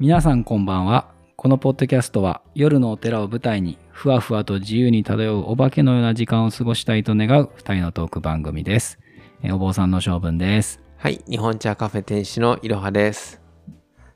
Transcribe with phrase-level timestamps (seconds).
[0.00, 1.10] 皆さんこんばんは。
[1.34, 9.00] このポッドキャストは夜のお寺を舞台にふわふわと自由に漂うお化けのような時間を過ごしたいと願う二人のトーク番組です。
[9.42, 10.80] えーお坊さんの性分です。
[10.98, 13.40] はい、日本茶カフェ店主のいろはです。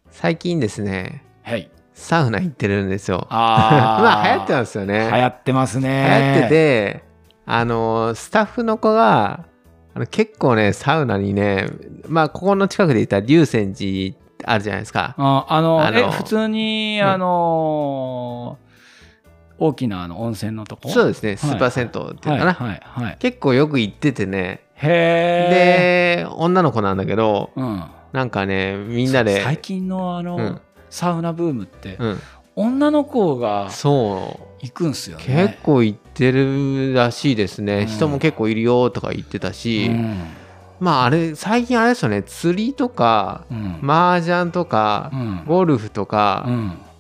[0.08, 1.68] 最近ですね、はい。
[1.94, 3.26] サウナ行ってるんですよ。
[3.28, 5.10] あー まあ流行ってますよね。
[5.12, 6.32] 流行ってます流ね。
[6.36, 7.04] 行ってて、
[7.44, 9.46] あの、スタッフの子が、
[9.94, 11.66] あの結構ね、サウナにね、
[12.08, 15.14] まあ、ここの近くで言ったら龍泉寺あるじゃないですか。
[15.18, 18.72] ああのあのえ普通に、うんあのー
[19.58, 20.88] 大きなあの温泉のとこ？
[20.88, 22.52] そうですね、スーパー銭湯っていうのかな。
[22.54, 23.16] はいはいはい。
[23.20, 24.64] 結構よく行っててね。
[24.74, 26.24] へえ。
[26.24, 32.18] で、女の子なんだけど、うん、なんかね、みんなで、最近のあの、うんサウナブームって、うん、
[32.56, 34.44] 女の子がそう。
[34.62, 35.24] 行くんすよね。
[35.24, 40.24] 結構行ってるらしいですね、うん人も結構いるよとか言ってたし、うん
[40.82, 42.24] まああれ最近あれですよね。
[42.24, 43.78] 釣りとかうん。
[43.88, 45.44] 麻雀とかうん。
[45.46, 46.44] ゴルフとうか、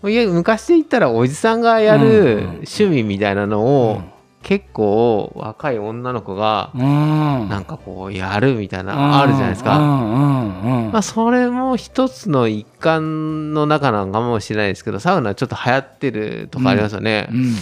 [0.04, 0.08] ん。
[0.08, 2.44] いや昔で言ったらおじさんがやうんるうん。
[2.44, 4.02] 趣味みたいなのを、
[4.44, 7.48] 結構若い女の子がうん。
[7.48, 9.80] なんかこうやるみたいなあるじゃないですか。
[9.80, 17.28] まあそれも一つの一環の中なのかもしれないですけどサウナちょっと流行ってるとかありますよね。
[17.32, 17.54] うん。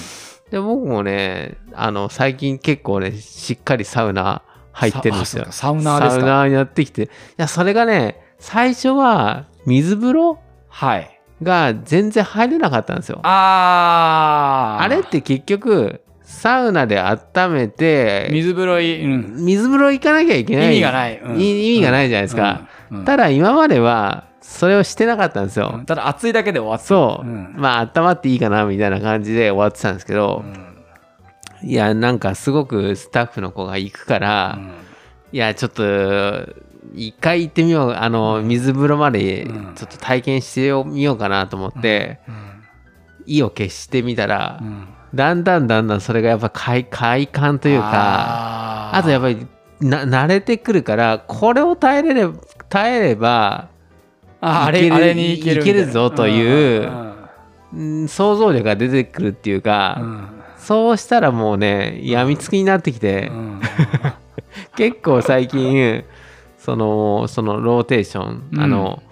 [0.51, 4.43] で僕もねあの最近結構ねしっかりサウナ
[4.73, 5.47] 入ってるんですよ。
[5.51, 6.21] サウナーですか。
[6.21, 7.05] サウナーになってきて。
[7.05, 11.21] いやそれがね最初は水風呂はい。
[11.43, 13.21] が全然入れなかったんですよ。
[13.23, 14.85] あー。
[14.85, 19.45] あれって結局サウナで温めて水風呂い、うん。
[19.45, 20.67] 水風呂行かなきゃいけない。
[20.67, 21.41] 意味がない、うん。
[21.41, 22.99] い意味がないじゃないですか、、うん。
[22.99, 23.05] うん。
[23.05, 25.87] ただ今まではそれをしてなかったんですよ、うん。
[25.87, 27.55] ただ暑いだけで終わってそう、ん。
[27.57, 30.70] まあ温まっていいかなみたいな感じで終わってたんですけど、うん
[31.63, 34.59] いやなんかすごくスタッフの子が行くから、
[35.33, 36.49] いやちょっと
[36.95, 39.67] 一回行ってみようあの水風呂までちうん。
[39.67, 42.21] ょっと体験してみようかなと思って、
[43.27, 44.67] 意を決してみたら、うん。
[44.67, 49.45] うんだんだんだんだんそれがやっぱ快快感というかああとやっぱり
[49.81, 52.35] な慣れてくるからこれを耐えれれば
[52.69, 53.71] 耐えれば、
[54.41, 56.89] あれあれにいけるぞという
[57.73, 58.09] うんうん。
[58.09, 63.61] 想像力が出てくるっていうか、うんそうしたらもうねやみつきになってきて、うん。
[64.77, 66.05] 結構最近
[66.59, 68.61] そのそのローテーション、うん。
[68.61, 69.03] あの、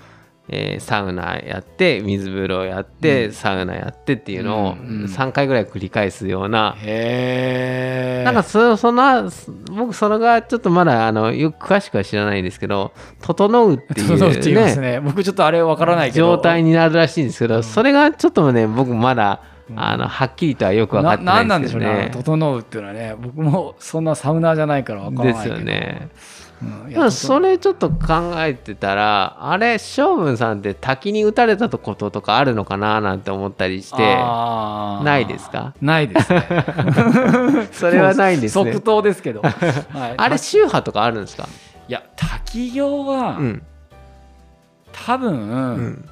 [0.50, 3.32] えーサウナやって水風呂やって、うん。
[3.32, 5.04] サウナやってっていうのをうんうん。
[5.04, 9.30] 3回ぐらい繰り返すような、へえなんかそその
[9.70, 15.00] 僕それがちょっとまだあのよく詳しくは知らないんですけど「整う」っていうそうってねね。
[15.00, 16.36] 僕ちょっとあれわからないけど。
[16.36, 19.78] 状態になるらしいんですけど、それがちょっとね僕まだ、うん。
[19.78, 22.10] あのはっきりとはよく分かってななんでなんでしょうね。
[22.12, 25.56] 整うっていうのはね僕もそんなサウナーじゃないからわからないけど。
[25.56, 26.08] ですよね。
[26.62, 26.92] うん。
[26.92, 35.74] いまあやそれちょっと考えてたらあれ将軍さんって滝に打たれたこととかあるのかななんて思ったりしてないですか？
[35.80, 36.46] ないですね。
[37.72, 38.72] それはないんですね。
[38.72, 39.54] 即答ですけど、はい、
[40.16, 41.46] あれ宗派とかあるんですか？
[41.88, 43.62] いや滝行は、うん。
[44.92, 45.36] 多分、う
[45.80, 46.08] ん。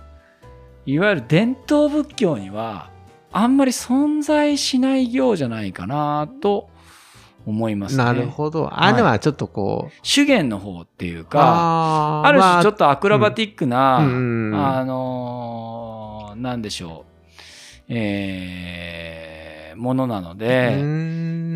[0.87, 2.91] いわゆる伝統仏教には
[3.33, 6.69] あんまり存在しない行じゃないかなと
[7.47, 8.05] 思いますね。
[8.05, 8.69] なるほど。
[8.73, 20.73] あれはちょっとこう、修験の方っていうかある種ちょまっとアクロバティックな、うんあのーなんでしょう、えーものなのうで、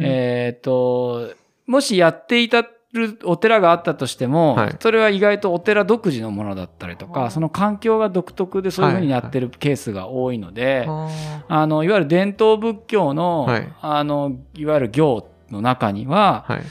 [0.03, 1.33] えっ、と、
[1.67, 4.77] もしやっていたるお寺があったとしても、はい。
[4.81, 13.73] それは意外とお寺独自のものだったりとか、その環境が独特でそういうふうになってるケースが多いので、ああの、いわゆる伝統仏教の、はい。
[13.81, 16.63] あの、いわゆる行の中には、ーはい。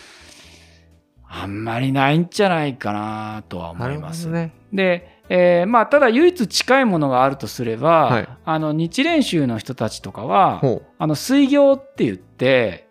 [1.31, 4.25] あんまりないんじゃないかなとは思ないます。
[4.25, 4.51] どね。
[4.73, 8.27] で、えーまあ、ただ唯一近いものがあるとすれば、はい。
[8.45, 12.87] あの日蓮宗の人たちとかはほあの水行って言って、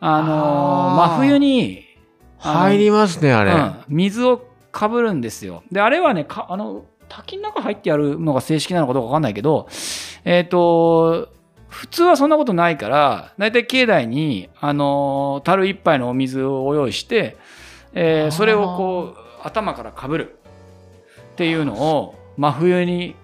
[0.00, 1.84] あの真冬に
[2.38, 4.42] う入りますねあれ、うん、水を
[4.72, 5.62] かぶるんですよ。
[5.70, 9.68] であれはねかあの滝の中入ってやるのが正式なのかどうか分かんないけど
[10.24, 11.28] えっ、と
[11.70, 17.36] 普通はそんなことないから大体境内に、あのー樽一杯のお水を用意して、
[17.94, 20.36] えーそれをこう頭からかぶる。
[21.32, 23.14] っていうのを真冬に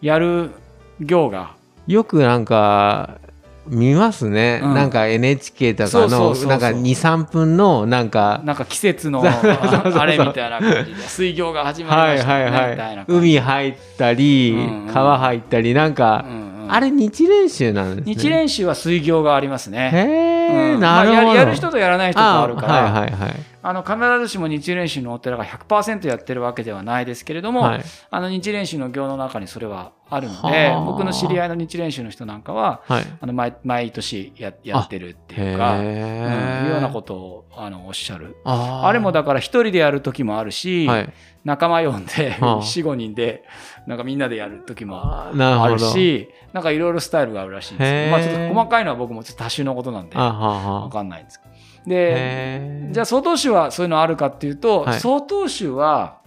[0.00, 0.52] やる
[1.00, 1.54] 行が。
[1.86, 3.18] よくなんか
[3.66, 4.74] 見ますね、うん。
[4.74, 14.94] なんか NHK とかのなんか23分のなんかなんか季節のあれみたいな感じで水行が始まりはいましたね、はいみたいなはい感じで海入ったり、うんうん。
[14.94, 18.14] 川入ったりなんか、うんうんあれ日蓮宗なんですね。
[18.14, 19.90] 日蓮宗は水行がありますね。
[19.92, 20.80] へえ、うん。
[20.80, 23.34] なるほど、まあややる人とやらない人とあるから、はいはいはい。
[23.62, 27.84] あの必ずしも日蓮宗のお寺が100%やってるわけではないですけれども、はい。
[28.10, 30.80] あの日蓮宗の行の中にそれはあるのはであ。
[30.80, 33.06] 僕の知り合いの日蓮宗の人なんかははい。
[33.20, 38.36] あの毎毎年ややってるっていうか、うん、へいうようなことをあのおっしゃる。
[38.44, 38.86] あー。
[38.86, 41.12] あれもだから一人でやる時もあるし、はい
[41.48, 42.62] 仲間呼んではあ。
[42.62, 43.42] 45人で
[43.86, 45.32] なんかみんなでやる時もあ
[45.68, 48.04] るしなんかいろいろスタイルがあるらしいんですへー。
[48.06, 51.54] よまあちょっと細かいのは僕もちょっと多種のことなんであはわはかんないんですけど。
[51.88, 55.00] でじゃあ曹洞宗はそういうのあるかっていうと、はい。
[55.00, 56.18] 曹洞宗は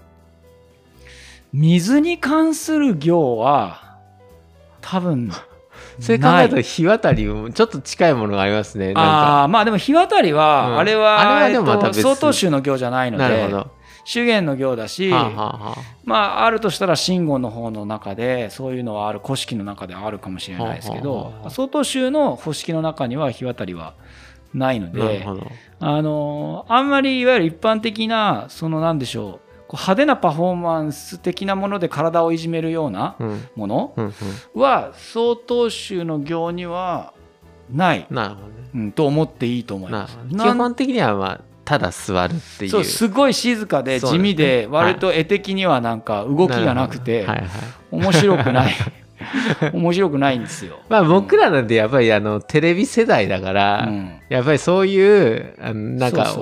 [1.53, 3.97] 水に関する行は
[4.81, 5.31] 多分
[5.99, 10.77] それ考えると日渡りもちょっと近いものがありますねああーまあでも日渡りは、うん。
[10.79, 13.80] あれはあれはでも曹洞宗の行じゃないのでなるほど
[14.11, 21.49] 修験の行だし、はあはあはまああるとしたら真言の方の中でそういうのはある古式の中ではあるかもしれないですけはあはどあはあ。
[21.49, 23.93] 曹洞宗の古式の中には日渡りは
[24.53, 25.25] ないので
[25.79, 33.47] あのあんまりいわゆる一般的なそのなんでしょう派手なパフォーマンス的なもので体をいじめるようなうん。
[33.55, 33.93] もの
[34.53, 37.13] は曹洞宗の行には
[37.71, 38.35] ない、ね。
[38.75, 40.17] うん、と思っていいと思います。
[40.29, 42.71] 基本的にはまあただ座るっていう。
[42.71, 47.37] そうすごい静かで地味で割と絵的にはなんか動きがなくてはい。
[47.37, 47.47] はい
[47.91, 48.73] 面白くない。
[49.73, 50.79] 面白くないんですよ。
[50.89, 54.11] まあ僕らなんてやっぱりあのテレビ世代だから、うん。
[54.27, 56.35] やっぱりそういうなんか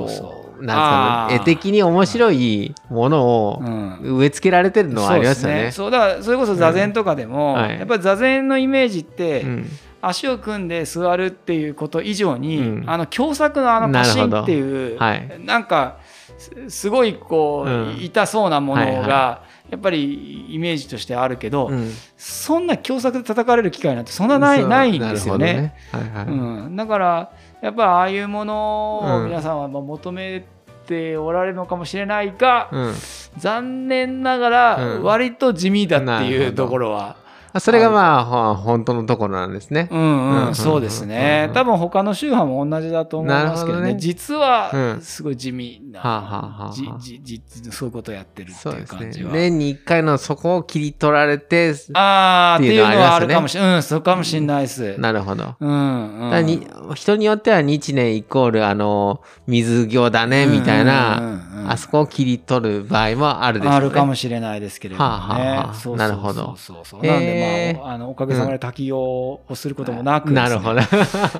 [0.61, 3.99] なん絵的に面白いものをうん。
[4.17, 5.71] 植え付けられてるのはありますよね。
[5.71, 7.77] そうだからそれこそ座禅とかでも、うんはい。
[7.77, 9.69] やっぱり座禅のイメージって、うん
[10.01, 12.89] 足を組んで座るっていうこと以上に、うん。
[12.89, 15.39] あの狭窄のあのパシンっていうなはい。
[15.39, 15.97] なんか
[16.37, 17.97] すすごいこう、うん。
[18.01, 21.91] 痛そうなものが、はいはやっぱりイメージとしてあるけど、うん。
[22.17, 25.53] そんな狭窄で叩かれる機会なんてそんなないないんですよね。
[25.53, 25.75] ね。
[25.91, 26.25] はいはい。
[26.25, 27.31] うん、だから
[27.61, 29.25] やっぱりああいうものをうん。
[29.25, 30.45] 皆さんはまあ求め
[30.87, 32.93] ておられるのかもしれないが、うん。
[33.37, 35.03] 残念ながらうん。
[35.03, 39.87] 割と地味だっていうところは、あそれがまあほ本当のところなんですね。
[39.91, 49.31] うんうん、うんそうですね多分他の宗派も同じだと思いますけどね実はうんすごい地味な、はあはあはあはあじじじそういうことをやってるっていう感じは。。
[49.31, 53.75] 年に1回のそこを切り取られて、あーっていうのはあるかもししれない。
[53.75, 54.97] うん、そうかもしれないです。
[54.97, 55.55] なるほど。
[55.59, 56.29] うん、うん。
[56.29, 63.77] だからに人によっては日年イコールあの水行だねみたいなあそこを切り取る場合もあるでしょうね。
[63.77, 65.69] あるかもしれないですけれどもね。
[65.95, 68.99] なるほどそうそうへなんえでまあ、あのおかげさまで滝行
[69.47, 70.81] をすることもなく、なるほど。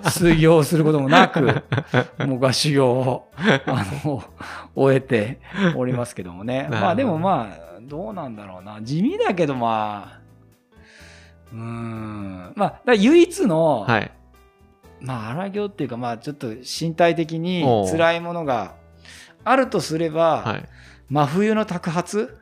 [0.10, 1.42] 水行をすることもなく、
[2.26, 3.32] もう合修行を
[3.66, 4.24] あの
[4.76, 5.40] 終えて
[5.76, 6.68] おりますけどもね。
[6.72, 8.80] まあでもまあ、どうなんだろうな。
[8.82, 10.20] 地味だけどまあ、
[11.52, 12.54] うーん。
[12.56, 14.12] まあ、唯一の、はい。
[15.02, 18.76] まあ荒行っていうかまあちょっと身体的に辛いものが
[19.44, 20.66] あるとすれば、はい。
[21.10, 22.38] 真冬の托発？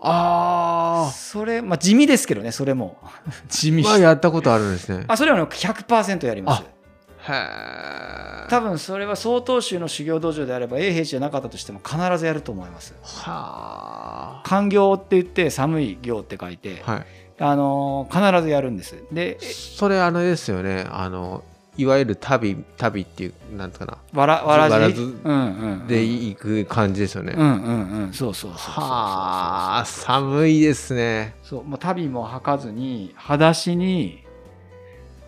[0.00, 2.98] あそれまあ地味ですけどねそれも
[3.48, 3.88] 地味あ。
[3.88, 5.04] まあやったことあるんですね。
[5.08, 8.46] あそれはね100%やりますへえ。
[8.48, 16.92] 多分それは曹洞宗の修行道場であれば永平寺じゃなかったとしても必ずやると思いますは寒行って言って寒い行って書いて、あ。
[16.92, 17.06] はい。
[17.40, 20.86] あのー必ずやるんですでそれあのですよね。
[20.90, 21.44] あの、
[21.76, 24.20] いわゆる旅、旅っていう、なんていうかな。
[24.20, 25.57] わらわらずうん
[25.88, 27.34] で行く感じですよね。
[27.36, 28.12] うんうんうん。
[28.12, 31.34] そうそうそうはあ、寒いですね。
[31.42, 31.64] そう。
[31.64, 34.24] もう旅も履かずに裸足に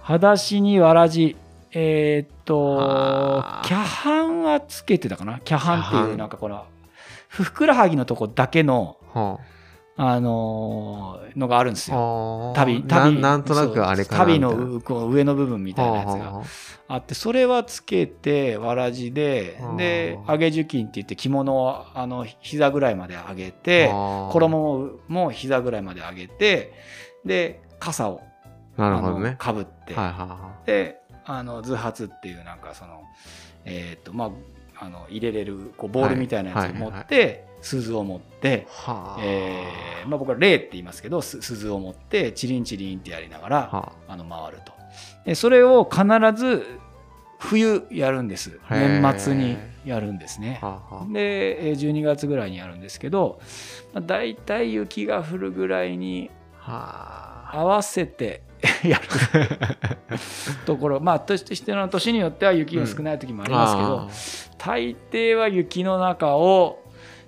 [0.02, 1.36] 裸足にわらじ
[1.72, 3.64] えーっとはあ。
[3.64, 5.40] キャハンはつけてたかな？
[5.40, 6.64] キャハンっていうなんかこの
[7.28, 9.50] ふふくらはぎのとこだけのはあ
[10.20, 11.94] のーのがあるんですあ。
[11.94, 12.52] よ。
[12.56, 13.14] ああ旅旅。
[13.16, 16.44] ななんとなくあれかな旅の上の部分みたいなやつがはあは
[16.88, 19.76] あってそれはつけてわらじではあ。
[19.76, 24.32] で上げ受巾って言って着物をあの膝ぐらいまで上げあてはあ。
[24.32, 26.72] 衣もも膝ぐらいまで上げて
[27.24, 28.22] で傘を
[28.76, 29.36] なるほどね。
[29.38, 33.02] かぶって、はいはいはであの頭髪っていうなんかその
[33.64, 34.30] えっ、とまあ
[34.86, 38.70] あの入れれるこうボールみたいなやつを持って、鈴を持って、い。
[38.70, 39.20] はあ。
[39.20, 44.72] えーまあ、僕は「霊」って言いますけどす鈴を持ってチリンチリンってやりながらはあの回ると
[45.24, 46.64] でそれを必ず
[47.38, 50.66] 冬やるんです年末にやるんですねあ。
[50.66, 53.40] はあはでえー12月ぐらいにやるんですけど、
[53.92, 56.30] まあ、大体雪が降るぐらいに。
[57.52, 58.42] 合わせて
[58.84, 59.02] やる
[60.66, 66.78] ところまあ年しての年によっては雪が少ない時もありますけど、大抵は雪の中を、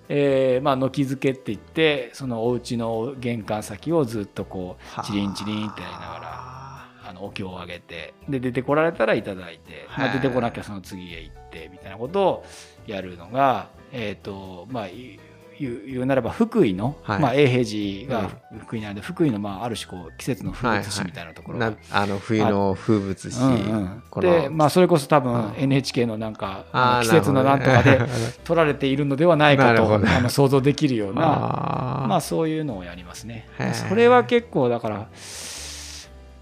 [0.09, 6.63] えーまあ、軒付けって言ってそのお家の玄関先をずっとこうチリンチリンってやりながらあ
[7.05, 12.45] あのお経をあげてで出てこられたらいただいて、まあ、出てこなきゃその次へ行ってみたいなことを
[12.87, 15.19] やるのがえっ、とまあい
[15.63, 17.21] 言う言うならば福井の、はい。
[17.21, 21.71] まあ、永平寺が福井なので、福井のまあある種こう季節の風物詩みたいなところが。
[21.71, 24.21] なあの冬の風物詩、うんうん。
[24.21, 28.01] でまあそれこそ多う分ん NHK のなんかあー季節のなんとかで
[28.43, 33.47] 撮 られているのではないかとなるほどあの想像できるようなまあそういうのをやりますね。
[33.89, 35.07] それは結構だから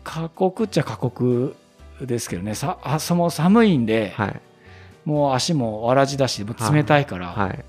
[0.03, 1.55] 過酷っちゃ過酷
[2.01, 2.55] ですけどね。
[2.55, 4.41] さあそも寒いんで、はい。
[5.05, 7.65] もう足もわらじだし冷たいから、はい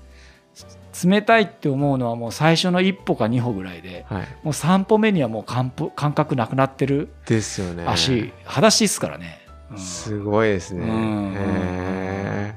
[1.08, 4.22] 冷たいって思うのはもう最初の一歩か二歩ぐらいではい。
[4.42, 7.84] もう3歩目にはもう感歩感覚なくなってるですよね。
[7.86, 9.40] 足、裸足っすからね。
[9.70, 9.78] うん。
[9.78, 12.54] すごいですね、うんへ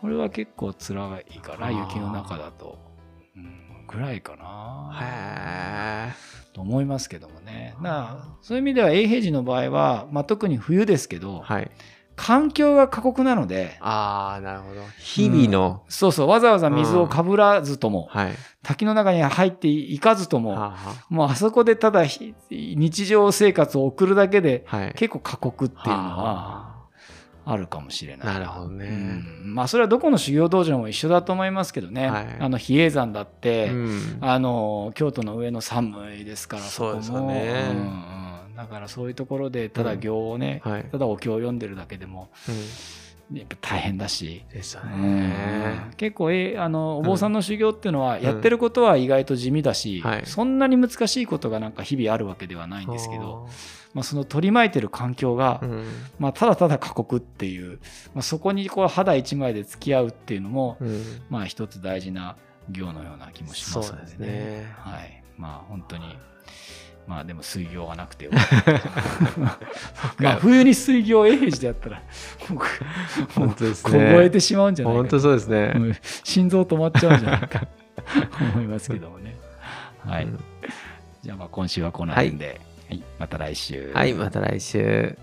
[0.00, 2.78] これは結構辛いかな雪の中だと、
[3.36, 4.98] うん、ぐらいかーな。
[6.08, 6.12] へ
[6.54, 7.74] と思いますけどもね。
[7.80, 11.70] なあそういう意味では永平寺の場合は、まあ、特に冬ですけど、ーはい
[12.16, 14.82] 環境が過酷なのでああなるほど。
[14.98, 18.32] 日々の、そうそうわざわざ水をかぶらずとも、はい。
[18.62, 20.76] 滝の中に入っていかずとも、はあは
[21.08, 24.92] もうあそこでただひ日常生活を送るだけであはい。
[24.96, 26.74] 結構過酷っていうのはは
[27.46, 27.56] あ。
[27.56, 28.26] るかもしれない。
[28.26, 28.86] なるほどね。
[28.86, 28.90] う
[29.48, 29.54] ん。
[29.54, 32.36] まあそれはどこの修行道場も一緒だと思いますけどね、はい。
[32.38, 34.18] あの比叡山だっあて、うん。
[34.20, 37.70] あの京都の上の寒いですからそうですよね。
[37.72, 37.82] うんう
[38.26, 38.29] ん
[38.60, 42.54] だからそういうところでただ行をね、はい、ただお経を読んでるだけでもうん。
[43.32, 45.20] やっぱ大変だし、ですようん。
[45.20, 50.22] ね、結構えあのお坊さんの修行っていうのはやってることは意外と地味だし、はい。
[50.26, 53.48] そんなに難しいことがなんか日々あるわけではないんですけど、
[53.94, 55.84] まあ、その取り巻いてる環境が、うん。
[56.18, 57.78] まあ、ただただ過酷っていう、
[58.14, 61.02] まあ、そこにこう肌一枚で付き合うっていうのも、うん。
[61.30, 62.36] まあ一つ大事な
[62.68, 64.08] 行のような気もしますのでね。
[64.08, 64.74] ですね。
[64.76, 65.22] はい。
[65.36, 66.18] まあ本当に、
[67.10, 68.30] まあでも水行がなくてよ。
[70.20, 72.02] まあ冬に水行永平寺でやったら、
[72.48, 72.68] 僕、
[73.34, 74.12] 本当ですね。
[74.12, 75.96] 凍えてしまうんじゃないか本当そうですね、うん。
[76.22, 77.66] 心臓止まっちゃうんじゃないか
[78.54, 79.34] 思いますけどもね。
[80.06, 80.24] はい。
[80.24, 80.38] うん。
[81.24, 83.90] じゃあまあ今週はこの辺で、はい、また来週。
[83.92, 84.14] はい。
[84.14, 85.18] また来週